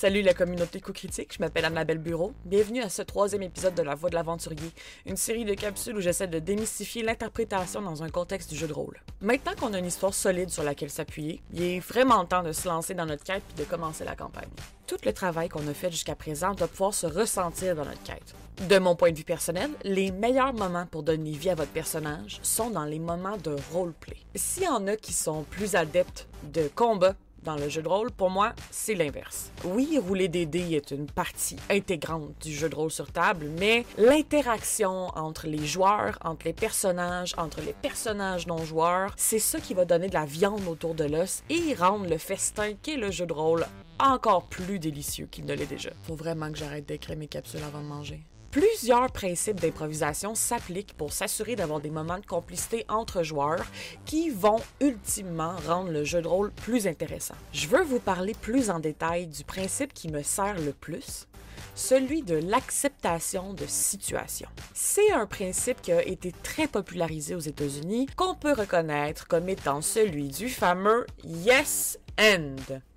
Salut 0.00 0.22
la 0.22 0.32
communauté 0.32 0.80
co-critique, 0.80 1.34
je 1.34 1.40
m'appelle 1.40 1.66
Annabelle 1.66 1.98
Bureau. 1.98 2.32
Bienvenue 2.46 2.80
à 2.80 2.88
ce 2.88 3.02
troisième 3.02 3.42
épisode 3.42 3.74
de 3.74 3.82
La 3.82 3.94
Voix 3.94 4.08
de 4.08 4.14
l'Aventurier, 4.14 4.70
une 5.04 5.18
série 5.18 5.44
de 5.44 5.52
capsules 5.52 5.94
où 5.94 6.00
j'essaie 6.00 6.26
de 6.26 6.38
démystifier 6.38 7.02
l'interprétation 7.02 7.82
dans 7.82 8.02
un 8.02 8.08
contexte 8.08 8.48
du 8.48 8.56
jeu 8.56 8.66
de 8.66 8.72
rôle. 8.72 8.98
Maintenant 9.20 9.52
qu'on 9.60 9.74
a 9.74 9.78
une 9.78 9.84
histoire 9.84 10.14
solide 10.14 10.48
sur 10.48 10.62
laquelle 10.62 10.88
s'appuyer, 10.88 11.42
il 11.52 11.62
est 11.62 11.80
vraiment 11.80 12.24
temps 12.24 12.42
de 12.42 12.52
se 12.52 12.66
lancer 12.66 12.94
dans 12.94 13.04
notre 13.04 13.24
quête 13.24 13.42
et 13.54 13.60
de 13.60 13.64
commencer 13.66 14.06
la 14.06 14.16
campagne. 14.16 14.48
Tout 14.86 14.96
le 15.04 15.12
travail 15.12 15.50
qu'on 15.50 15.68
a 15.68 15.74
fait 15.74 15.90
jusqu'à 15.90 16.16
présent 16.16 16.54
doit 16.54 16.66
pouvoir 16.66 16.94
se 16.94 17.06
ressentir 17.06 17.76
dans 17.76 17.84
notre 17.84 18.02
quête. 18.02 18.34
De 18.70 18.78
mon 18.78 18.96
point 18.96 19.12
de 19.12 19.18
vue 19.18 19.24
personnel, 19.24 19.70
les 19.84 20.12
meilleurs 20.12 20.54
moments 20.54 20.86
pour 20.86 21.02
donner 21.02 21.32
vie 21.32 21.50
à 21.50 21.54
votre 21.54 21.72
personnage 21.72 22.40
sont 22.42 22.70
dans 22.70 22.84
les 22.86 22.98
moments 22.98 23.36
de 23.36 23.54
roleplay. 23.70 24.16
S'il 24.34 24.62
y 24.62 24.68
en 24.68 24.86
a 24.86 24.96
qui 24.96 25.12
sont 25.12 25.42
plus 25.42 25.74
adeptes 25.74 26.26
de 26.52 26.70
combat, 26.74 27.14
dans 27.42 27.56
le 27.56 27.68
jeu 27.68 27.82
de 27.82 27.88
rôle, 27.88 28.10
pour 28.10 28.30
moi, 28.30 28.52
c'est 28.70 28.94
l'inverse. 28.94 29.50
Oui, 29.64 29.98
rouler 29.98 30.28
des 30.28 30.46
dés 30.46 30.74
est 30.74 30.90
une 30.90 31.06
partie 31.06 31.56
intégrante 31.70 32.34
du 32.42 32.52
jeu 32.52 32.68
de 32.68 32.74
rôle 32.74 32.90
sur 32.90 33.10
table, 33.10 33.46
mais 33.58 33.84
l'interaction 33.98 35.08
entre 35.16 35.46
les 35.46 35.64
joueurs, 35.64 36.18
entre 36.22 36.46
les 36.46 36.52
personnages, 36.52 37.34
entre 37.38 37.60
les 37.60 37.72
personnages 37.72 38.46
non 38.46 38.64
joueurs, 38.64 39.14
c'est 39.16 39.38
ça 39.38 39.60
qui 39.60 39.74
va 39.74 39.84
donner 39.84 40.08
de 40.08 40.14
la 40.14 40.24
viande 40.24 40.66
autour 40.68 40.94
de 40.94 41.04
l'os 41.04 41.42
et 41.48 41.74
rendre 41.74 42.08
le 42.08 42.18
festin 42.18 42.74
qu'est 42.82 42.96
le 42.96 43.10
jeu 43.10 43.26
de 43.26 43.32
rôle 43.32 43.66
encore 43.98 44.44
plus 44.44 44.78
délicieux 44.78 45.26
qu'il 45.30 45.44
ne 45.44 45.54
l'est 45.54 45.66
déjà. 45.66 45.90
Faut 46.04 46.14
vraiment 46.14 46.50
que 46.50 46.58
j'arrête 46.58 46.86
d'écrire 46.86 47.16
mes 47.16 47.28
capsules 47.28 47.62
avant 47.62 47.82
de 47.82 47.86
manger. 47.86 48.22
Plusieurs 48.50 49.12
principes 49.12 49.60
d'improvisation 49.60 50.34
s'appliquent 50.34 50.96
pour 50.96 51.12
s'assurer 51.12 51.54
d'avoir 51.54 51.78
des 51.78 51.90
moments 51.90 52.18
de 52.18 52.26
complicité 52.26 52.84
entre 52.88 53.22
joueurs 53.22 53.64
qui 54.04 54.28
vont 54.28 54.58
ultimement 54.80 55.54
rendre 55.68 55.92
le 55.92 56.02
jeu 56.02 56.20
de 56.20 56.26
rôle 56.26 56.50
plus 56.50 56.88
intéressant. 56.88 57.36
Je 57.52 57.68
veux 57.68 57.84
vous 57.84 58.00
parler 58.00 58.34
plus 58.34 58.68
en 58.68 58.80
détail 58.80 59.28
du 59.28 59.44
principe 59.44 59.94
qui 59.94 60.08
me 60.08 60.24
sert 60.24 60.58
le 60.58 60.72
plus, 60.72 61.28
celui 61.76 62.22
de 62.22 62.34
l'acceptation 62.34 63.54
de 63.54 63.66
situation. 63.66 64.48
C'est 64.74 65.12
un 65.12 65.26
principe 65.26 65.80
qui 65.80 65.92
a 65.92 66.04
été 66.04 66.32
très 66.42 66.66
popularisé 66.66 67.36
aux 67.36 67.40
États-Unis, 67.40 68.06
qu'on 68.16 68.34
peut 68.34 68.52
reconnaître 68.52 69.28
comme 69.28 69.48
étant 69.48 69.80
celui 69.80 70.26
du 70.26 70.48
fameux 70.48 71.06
Yes 71.22 71.99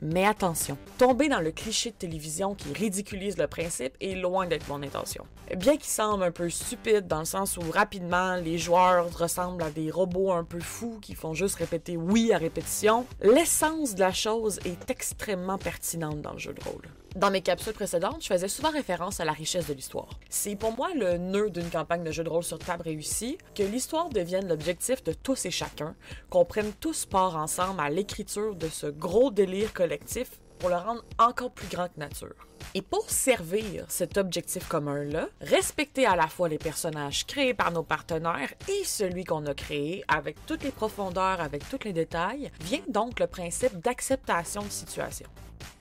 Mais 0.01 0.25
attention, 0.25 0.77
tomber 0.97 1.29
dans 1.29 1.39
le 1.39 1.51
cliché 1.51 1.91
de 1.91 1.95
télévision 1.95 2.55
qui 2.55 2.73
ridiculise 2.73 3.37
le 3.37 3.47
principe 3.47 3.93
est 4.01 4.15
loin 4.15 4.47
d'être 4.47 4.67
mon 4.67 4.83
intention. 4.83 5.25
Bien 5.55 5.77
qu'il 5.77 5.85
semble 5.85 6.23
un 6.23 6.31
peu 6.31 6.49
stupide 6.49 7.07
dans 7.07 7.19
le 7.19 7.25
sens 7.25 7.57
où 7.57 7.61
rapidement 7.71 8.35
les 8.35 8.57
joueurs 8.57 9.17
ressemblent 9.17 9.63
à 9.63 9.69
des 9.69 9.91
robots 9.91 10.31
un 10.31 10.43
peu 10.43 10.59
fous 10.59 10.99
qui 11.01 11.15
font 11.15 11.33
juste 11.33 11.55
répéter 11.55 11.95
oui 11.95 12.33
à 12.33 12.37
répétition, 12.37 13.05
l'essence 13.21 13.95
de 13.95 14.01
la 14.01 14.11
chose 14.11 14.59
est 14.65 14.89
extrêmement 14.89 15.57
pertinente 15.57 16.21
dans 16.21 16.33
le 16.33 16.39
jeu 16.39 16.53
de 16.53 16.63
rôle. 16.63 16.83
Dans 17.15 17.29
mes 17.29 17.41
capsules 17.41 17.73
précédentes, 17.73 18.23
je 18.23 18.27
faisais 18.27 18.47
souvent 18.47 18.71
référence 18.71 19.19
à 19.19 19.25
la 19.25 19.33
richesse 19.33 19.67
de 19.67 19.73
l'histoire. 19.73 20.09
C'est 20.29 20.55
pour 20.55 20.75
moi 20.75 20.89
le 20.95 21.17
nœud 21.17 21.51
d'une 21.51 21.69
campagne 21.69 22.03
de 22.03 22.11
jeu 22.11 22.23
de 22.23 22.29
rôle 22.29 22.43
sur 22.43 22.57
table 22.57 22.81
réussie, 22.81 23.37
que 23.53 23.61
l'histoire 23.61 24.09
devienne 24.09 24.47
l'objectif 24.47 25.03
de 25.03 25.13
tous 25.13 25.45
et 25.45 25.51
chacun, 25.51 25.95
qu'on 26.31 26.43
prenne 26.43 26.73
tous 26.79 27.05
part 27.05 27.37
ensemble 27.37 27.79
à 27.81 27.91
l'écriture 27.91 28.55
de 28.55 28.67
ce 28.67 28.87
gros 28.87 29.29
délire 29.29 29.73
collectif 29.73 30.39
pour 30.57 30.69
le 30.69 30.75
rendre 30.75 31.03
encore 31.19 31.51
plus 31.51 31.67
grand 31.67 31.87
que 31.87 31.99
nature. 31.99 32.47
Et 32.75 32.81
pour 32.81 33.07
servir 33.11 33.85
cet 33.87 34.17
objectif 34.17 34.67
commun-là, 34.67 35.27
respecter 35.41 36.07
à 36.07 36.15
la 36.15 36.27
fois 36.27 36.49
les 36.49 36.57
personnages 36.57 37.25
créés 37.27 37.53
par 37.53 37.71
nos 37.71 37.83
partenaires 37.83 38.51
et 38.67 38.83
celui 38.83 39.25
qu'on 39.25 39.45
a 39.45 39.53
créé 39.53 40.03
avec 40.07 40.43
toutes 40.47 40.63
les 40.63 40.71
profondeurs, 40.71 41.39
avec 41.39 41.69
tous 41.69 41.83
les 41.83 41.93
détails, 41.93 42.51
vient 42.61 42.81
donc 42.87 43.19
le 43.19 43.27
principe 43.27 43.79
d'acceptation 43.79 44.63
de 44.63 44.71
situation. 44.71 45.27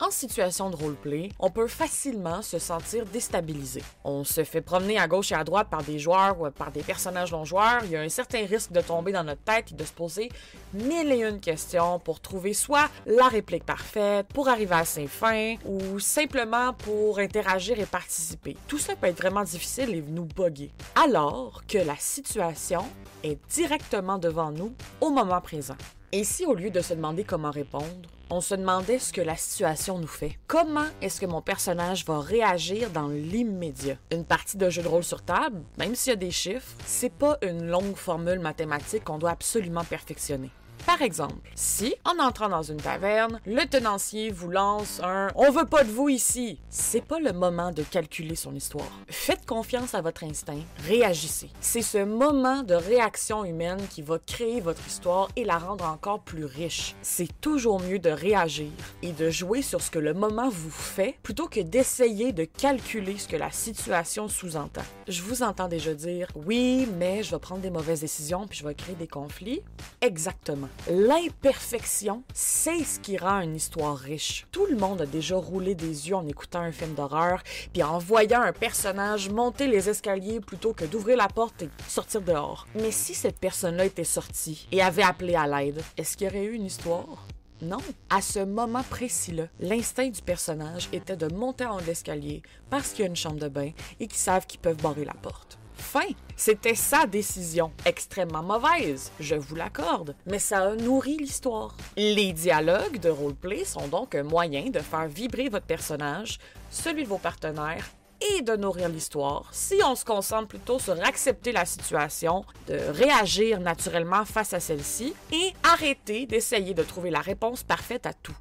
En 0.00 0.10
situation 0.10 0.68
de 0.68 0.74
roleplay, 0.74 1.28
on 1.38 1.50
peut 1.50 1.68
facilement 1.68 2.42
se 2.42 2.58
sentir 2.58 3.04
déstabilisé. 3.06 3.82
On 4.02 4.24
se 4.24 4.42
fait 4.42 4.60
promener 4.60 4.98
à 4.98 5.06
gauche 5.06 5.30
et 5.30 5.36
à 5.36 5.44
droite 5.44 5.68
par 5.70 5.84
des 5.84 6.00
joueurs 6.00 6.40
ou 6.40 6.50
par 6.50 6.72
des 6.72 6.82
personnages 6.82 7.30
non 7.30 7.44
joueurs. 7.44 7.82
Il 7.84 7.92
y 7.92 7.96
a 7.96 8.00
un 8.00 8.08
certain 8.08 8.44
risque 8.44 8.72
de 8.72 8.80
tomber 8.80 9.12
dans 9.12 9.22
notre 9.22 9.42
tête 9.42 9.70
et 9.70 9.74
de 9.76 9.84
se 9.84 9.92
poser 9.92 10.28
mille 10.74 11.12
et 11.12 11.22
une 11.22 11.38
questions 11.38 12.00
pour 12.00 12.18
trouver 12.20 12.52
soit 12.52 12.88
la 13.06 13.28
réplique 13.28 13.64
parfaite, 13.64 14.26
pour 14.34 14.48
arriver 14.48 14.74
à 14.74 14.84
ses 14.84 15.06
fins 15.06 15.54
ou 15.64 16.00
simplement 16.00 16.72
pour 16.82 17.18
interagir 17.18 17.78
et 17.80 17.86
participer. 17.86 18.56
Tout 18.66 18.78
ça 18.78 18.96
peut 18.96 19.06
être 19.06 19.18
vraiment 19.18 19.44
difficile 19.44 19.94
et 19.94 20.02
nous 20.02 20.24
boguer. 20.24 20.70
Alors 20.94 21.62
que 21.66 21.78
la 21.78 21.96
situation 21.96 22.84
est 23.22 23.38
directement 23.50 24.18
devant 24.18 24.50
nous 24.50 24.72
au 25.00 25.10
moment 25.10 25.40
présent. 25.40 25.76
Et 26.12 26.24
si 26.24 26.44
au 26.44 26.54
lieu 26.54 26.70
de 26.70 26.80
se 26.80 26.92
demander 26.92 27.24
comment 27.24 27.50
répondre, 27.50 28.08
on 28.28 28.40
se 28.40 28.54
demandait 28.54 28.98
ce 28.98 29.12
que 29.12 29.20
la 29.20 29.36
situation 29.36 29.98
nous 29.98 30.06
fait. 30.06 30.38
Comment 30.46 30.86
est-ce 31.00 31.20
que 31.20 31.26
mon 31.26 31.42
personnage 31.42 32.04
va 32.06 32.20
réagir 32.20 32.90
dans 32.90 33.08
l'immédiat? 33.08 33.96
Une 34.10 34.24
partie 34.24 34.56
de 34.56 34.70
jeu 34.70 34.82
de 34.82 34.88
rôle 34.88 35.04
sur 35.04 35.22
table, 35.22 35.62
même 35.78 35.94
s'il 35.94 36.10
y 36.10 36.14
a 36.14 36.16
des 36.16 36.30
chiffres, 36.30 36.74
c'est 36.86 37.12
pas 37.12 37.36
une 37.42 37.66
longue 37.66 37.96
formule 37.96 38.40
mathématique 38.40 39.04
qu'on 39.04 39.18
doit 39.18 39.30
absolument 39.30 39.84
perfectionner. 39.84 40.50
Par 40.86 41.00
exemple, 41.00 41.48
si, 41.54 41.94
en 42.04 42.22
entrant 42.22 42.48
dans 42.48 42.62
une 42.62 42.78
taverne, 42.78 43.40
le 43.46 43.64
tenancier 43.66 44.30
vous 44.30 44.48
lance 44.48 45.00
un 45.02 45.28
On 45.36 45.50
veut 45.50 45.64
pas 45.64 45.84
de 45.84 45.90
vous 45.90 46.08
ici, 46.08 46.58
c'est 46.68 47.04
pas 47.04 47.20
le 47.20 47.32
moment 47.32 47.70
de 47.70 47.82
calculer 47.82 48.34
son 48.34 48.54
histoire. 48.54 48.90
Faites 49.08 49.46
confiance 49.46 49.94
à 49.94 50.00
votre 50.00 50.24
instinct, 50.24 50.58
réagissez. 50.86 51.50
C'est 51.60 51.82
ce 51.82 52.04
moment 52.04 52.62
de 52.62 52.74
réaction 52.74 53.44
humaine 53.44 53.80
qui 53.90 54.02
va 54.02 54.18
créer 54.18 54.60
votre 54.60 54.84
histoire 54.86 55.28
et 55.36 55.44
la 55.44 55.58
rendre 55.58 55.84
encore 55.84 56.20
plus 56.20 56.44
riche. 56.44 56.96
C'est 57.02 57.40
toujours 57.40 57.80
mieux 57.80 58.00
de 58.00 58.10
réagir 58.10 58.70
et 59.02 59.12
de 59.12 59.30
jouer 59.30 59.62
sur 59.62 59.80
ce 59.80 59.90
que 59.90 60.00
le 60.00 60.14
moment 60.14 60.48
vous 60.48 60.70
fait 60.70 61.16
plutôt 61.22 61.46
que 61.46 61.60
d'essayer 61.60 62.32
de 62.32 62.44
calculer 62.44 63.18
ce 63.18 63.28
que 63.28 63.36
la 63.36 63.52
situation 63.52 64.26
sous-entend. 64.28 64.82
Je 65.06 65.22
vous 65.22 65.42
entends 65.44 65.68
déjà 65.68 65.94
dire 65.94 66.26
Oui, 66.34 66.88
mais 66.98 67.22
je 67.22 67.30
vais 67.30 67.40
prendre 67.40 67.60
des 67.60 67.70
mauvaises 67.70 68.00
décisions 68.00 68.46
puis 68.48 68.58
je 68.58 68.66
vais 68.66 68.74
créer 68.74 68.96
des 68.96 69.08
conflits. 69.08 69.62
Exactement. 70.00 70.68
L'imperfection, 70.90 72.24
c'est 72.34 72.82
ce 72.82 72.98
qui 72.98 73.16
rend 73.16 73.40
une 73.40 73.54
histoire 73.54 73.96
riche. 73.96 74.46
Tout 74.50 74.66
le 74.66 74.76
monde 74.76 75.02
a 75.02 75.06
déjà 75.06 75.36
roulé 75.36 75.76
des 75.76 76.08
yeux 76.08 76.16
en 76.16 76.26
écoutant 76.26 76.58
un 76.60 76.72
film 76.72 76.94
d'horreur, 76.94 77.40
puis 77.72 77.84
en 77.84 77.98
voyant 77.98 78.42
un 78.42 78.52
personnage 78.52 79.30
monter 79.30 79.68
les 79.68 79.88
escaliers 79.88 80.40
plutôt 80.40 80.72
que 80.72 80.84
d'ouvrir 80.84 81.16
la 81.16 81.28
porte 81.28 81.62
et 81.62 81.70
sortir 81.86 82.20
dehors. 82.20 82.66
Mais 82.74 82.90
si 82.90 83.14
cette 83.14 83.38
personne-là 83.38 83.84
était 83.84 84.02
sortie 84.02 84.66
et 84.72 84.82
avait 84.82 85.04
appelé 85.04 85.36
à 85.36 85.46
l'aide, 85.46 85.80
est-ce 85.96 86.16
qu'il 86.16 86.26
y 86.26 86.30
aurait 86.30 86.44
eu 86.44 86.54
une 86.54 86.66
histoire? 86.66 87.26
Non. 87.62 87.78
À 88.10 88.20
ce 88.20 88.40
moment 88.40 88.82
précis-là, 88.82 89.44
l'instinct 89.60 90.08
du 90.08 90.20
personnage 90.20 90.88
était 90.92 91.16
de 91.16 91.32
monter 91.32 91.64
en 91.64 91.78
l'escalier 91.78 92.42
parce 92.70 92.90
qu'il 92.90 93.04
y 93.04 93.04
a 93.04 93.08
une 93.08 93.14
chambre 93.14 93.38
de 93.38 93.48
bain 93.48 93.70
et 94.00 94.08
qu'ils 94.08 94.18
savent 94.18 94.46
qu'ils 94.46 94.58
peuvent 94.58 94.82
barrer 94.82 95.04
la 95.04 95.14
porte. 95.14 95.58
Fin. 95.92 96.08
C'était 96.36 96.74
sa 96.74 97.04
décision. 97.06 97.70
Extrêmement 97.84 98.42
mauvaise, 98.42 99.12
je 99.20 99.34
vous 99.34 99.54
l'accorde, 99.54 100.16
mais 100.24 100.38
ça 100.38 100.70
a 100.70 100.74
nourri 100.74 101.18
l'histoire. 101.18 101.76
Les 101.98 102.32
dialogues 102.32 102.98
de 102.98 103.10
roleplay 103.10 103.66
sont 103.66 103.88
donc 103.88 104.14
un 104.14 104.22
moyen 104.22 104.70
de 104.70 104.78
faire 104.78 105.06
vibrer 105.06 105.50
votre 105.50 105.66
personnage, 105.66 106.38
celui 106.70 107.02
de 107.02 107.08
vos 107.08 107.18
partenaires 107.18 107.90
et 108.22 108.40
de 108.40 108.56
nourrir 108.56 108.88
l'histoire 108.88 109.50
si 109.52 109.82
on 109.84 109.94
se 109.94 110.06
concentre 110.06 110.48
plutôt 110.48 110.78
sur 110.78 110.98
accepter 111.04 111.52
la 111.52 111.66
situation, 111.66 112.46
de 112.68 112.78
réagir 112.94 113.60
naturellement 113.60 114.24
face 114.24 114.54
à 114.54 114.60
celle-ci 114.60 115.12
et 115.30 115.52
arrêter 115.62 116.24
d'essayer 116.24 116.72
de 116.72 116.84
trouver 116.84 117.10
la 117.10 117.20
réponse 117.20 117.64
parfaite 117.64 118.06
à 118.06 118.14
tout 118.14 118.36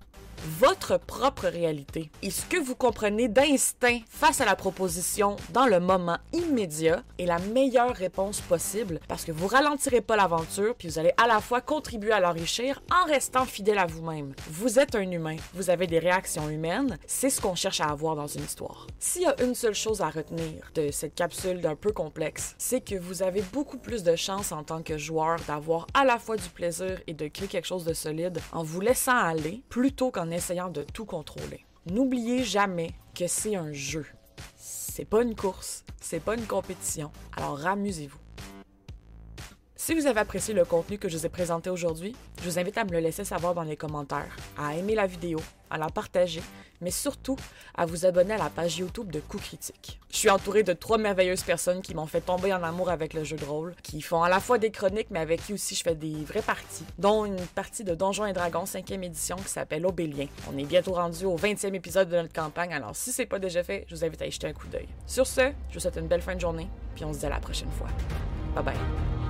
votre 0.60 0.98
propre 0.98 1.48
réalité 1.48 2.10
et 2.22 2.32
ce 2.32 2.46
que 2.46 2.58
vous 2.58 2.76
comprenez 2.76 3.28
d'instinct 3.28 4.00
face 4.10 4.42
à 4.42 4.46
la 4.46 4.56
proposition 4.56 5.36
dans 5.54 5.68
le 5.68 5.80
moment 5.80 6.18
immédiat 6.34 7.04
est 7.20 7.26
la 7.26 7.40
meilleure 7.40 7.96
réponse 7.96 8.42
possible 8.42 9.00
parce 9.08 9.24
que 9.24 9.32
vous 9.32 9.48
ralentirez 9.48 10.02
pas 10.02 10.16
l'aventure 10.16 10.76
puis 10.76 10.88
vous 10.88 11.00
allez 11.00 11.14
à 11.18 11.28
la 11.28 11.40
fois 11.42 11.62
contribuer 11.62 12.12
à 12.12 12.20
l'enrichir 12.20 12.82
en 12.92 13.08
restant 13.08 13.46
fidèle 13.46 13.78
à 13.78 13.86
vous-même. 13.86 14.34
Vous 14.50 14.80
êtes 14.80 14.96
un 14.96 15.10
humain, 15.10 15.36
vous 15.54 15.70
avez 15.70 15.88
des 15.88 16.00
réactions 16.00 16.50
humaines, 16.50 16.98
c'est 17.06 17.30
ce 17.30 17.40
qu'on 17.40 17.56
cherche 17.56 17.82
à 17.82 17.90
avoir 17.90 18.16
dans 18.16 18.28
une 18.28 18.44
histoire. 18.44 18.88
S'il 19.00 19.24
y 19.24 19.26
a 19.26 19.36
une 19.44 19.56
seule 19.56 19.76
chose 19.76 20.02
à 20.02 20.10
retenir 20.10 20.72
de 20.74 20.90
cette 20.92 21.16
capsule 21.16 21.62
d'un 21.62 21.76
peu 21.76 21.92
complexe, 21.92 22.56
c'est 22.58 22.82
que 22.82 22.96
vous 22.96 23.22
avez 23.22 23.44
beaucoup 23.54 23.78
plus 23.78 24.04
de 24.04 24.16
chances 24.16 24.52
en 24.52 24.64
tant 24.64 24.82
que 24.82 24.98
joueur 24.98 25.38
d'avoir 25.48 25.88
à 25.94 26.04
la 26.04 26.18
fois 26.18 26.38
du 26.38 26.50
plaisir 26.50 27.00
et 27.08 27.14
de 27.14 27.28
créer 27.28 27.48
quelque 27.48 27.68
chose 27.68 27.86
de 27.86 27.94
solide 27.94 28.40
en 28.52 28.64
vous 28.64 28.82
laissant 28.82 29.16
aller 29.16 29.62
plutôt 29.70 30.12
qu'en 30.12 30.31
essayant 30.32 30.70
de 30.70 30.84
tout 30.84 31.06
contrôler. 31.06 31.66
N'oubliez 31.86 32.44
jamais 32.44 32.92
que 33.16 33.28
c'est 33.28 33.56
un 33.56 33.74
jeu. 33.74 34.06
C'est 34.56 35.06
pas 35.06 35.24
une 35.24 35.36
course, 35.36 35.84
c'est 36.00 36.20
pas 36.20 36.36
une 36.36 36.46
compétition. 36.46 37.12
Alors 37.36 37.66
amusez-vous. 37.66 38.21
Si 39.84 39.96
vous 39.96 40.06
avez 40.06 40.20
apprécié 40.20 40.54
le 40.54 40.64
contenu 40.64 41.00
que 41.00 41.10
je 41.10 41.18
vous 41.18 41.26
ai 41.26 41.30
présenté 41.30 41.72
aujourd'hui, 41.72 42.16
je 42.40 42.48
vous 42.48 42.60
invite 42.60 42.78
à 42.78 42.84
me 42.84 42.92
le 42.92 43.00
laisser 43.00 43.26
savoir 43.26 43.56
dans 43.56 43.64
les 43.64 43.76
commentaires, 43.76 44.38
à 44.56 44.76
aimer 44.76 44.94
la 44.94 45.08
vidéo, 45.08 45.40
à 45.72 45.80
la 45.80 45.88
partager, 45.88 46.44
mais 46.82 46.92
surtout 46.92 47.36
à 47.74 47.88
vous 47.88 48.06
abonner 48.06 48.36
à 48.36 48.38
la 48.38 48.52
page 48.52 48.78
YouTube 48.78 49.10
de 49.10 49.20
Coup 49.20 49.40
Critique. 49.40 50.00
Je 50.12 50.18
suis 50.18 50.30
entourée 50.30 50.62
de 50.62 50.74
trois 50.74 51.00
merveilleuses 51.00 51.42
personnes 51.42 51.82
qui 51.82 51.96
m'ont 51.96 52.06
fait 52.06 52.22
tomber 52.22 52.54
en 52.54 52.62
amour 52.62 52.92
avec 52.92 53.16
le 53.16 53.24
jeu 53.24 53.38
de 53.38 53.44
rôle, 53.44 53.74
qui 53.82 54.04
font 54.04 54.22
à 54.22 54.30
la 54.30 54.40
fois 54.40 54.60
des 54.60 54.70
chroniques, 54.70 55.08
mais 55.10 55.18
avec 55.18 55.44
qui 55.44 55.54
aussi 55.54 55.74
je 55.74 55.82
fais 55.82 55.96
des 55.96 56.14
vraies 56.26 56.44
parties, 56.44 56.86
dont 57.00 57.26
une 57.26 57.44
partie 57.56 57.84
de 57.84 57.96
Donjons 57.96 58.28
et 58.28 58.34
Dragons 58.34 58.66
5e 58.66 59.02
édition 59.02 59.36
qui 59.38 59.50
s'appelle 59.50 59.88
Obélien. 59.88 60.28
On 60.54 60.60
est 60.60 60.66
bientôt 60.66 60.94
rendu 60.94 61.26
au 61.26 61.36
20e 61.36 61.74
épisode 61.74 62.08
de 62.08 62.18
notre 62.18 62.34
campagne, 62.34 62.72
alors 62.72 62.96
si 62.96 63.12
c'est 63.12 63.26
pas 63.26 63.40
déjà 63.40 63.64
fait, 63.64 63.86
je 63.88 63.96
vous 63.96 64.06
invite 64.06 64.22
à 64.22 64.28
y 64.28 64.32
jeter 64.32 64.46
un 64.46 64.54
coup 64.54 64.68
d'œil. 64.68 64.88
Sur 65.08 65.26
ce, 65.26 65.52
je 65.70 65.74
vous 65.74 65.80
souhaite 65.80 65.98
une 65.98 66.08
belle 66.08 66.22
fin 66.22 66.36
de 66.36 66.40
journée, 66.40 66.68
puis 66.94 67.04
on 67.04 67.12
se 67.14 67.18
dit 67.18 67.26
à 67.26 67.30
la 67.30 67.40
prochaine 67.40 67.72
fois. 67.72 67.88
Bye 68.54 68.64
bye. 68.64 69.21